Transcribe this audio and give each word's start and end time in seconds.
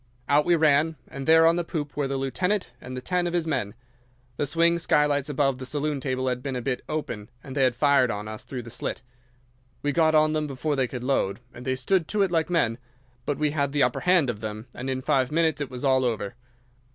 Out 0.27 0.45
we 0.45 0.55
ran, 0.55 0.95
and 1.07 1.27
there 1.27 1.45
on 1.45 1.57
the 1.57 1.63
poop 1.63 1.95
were 1.95 2.07
the 2.07 2.17
lieutenant 2.17 2.71
and 2.81 3.05
ten 3.05 3.27
of 3.27 3.33
his 3.33 3.45
men. 3.45 3.75
The 4.37 4.47
swing 4.47 4.79
skylights 4.79 5.29
above 5.29 5.59
the 5.59 5.65
saloon 5.67 5.99
table 5.99 6.27
had 6.27 6.41
been 6.41 6.55
a 6.55 6.61
bit 6.63 6.81
open, 6.89 7.29
and 7.43 7.55
they 7.55 7.61
had 7.61 7.75
fired 7.75 8.09
on 8.09 8.27
us 8.27 8.43
through 8.43 8.63
the 8.63 8.71
slit. 8.71 9.03
We 9.83 9.91
got 9.91 10.15
on 10.15 10.33
them 10.33 10.47
before 10.47 10.75
they 10.75 10.87
could 10.87 11.03
load, 11.03 11.39
and 11.53 11.65
they 11.65 11.75
stood 11.75 12.07
to 12.07 12.23
it 12.23 12.31
like 12.31 12.49
men; 12.49 12.79
but 13.27 13.37
we 13.37 13.51
had 13.51 13.73
the 13.73 13.83
upper 13.83 13.99
hand 13.99 14.27
of 14.31 14.39
them, 14.39 14.65
and 14.73 14.89
in 14.89 15.03
five 15.03 15.31
minutes 15.31 15.61
it 15.61 15.69
was 15.69 15.85
all 15.85 16.03
over. 16.03 16.33